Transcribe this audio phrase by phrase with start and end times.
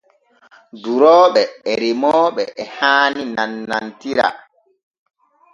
[0.81, 4.27] Durooɓe e remooɓe e haani nannantira.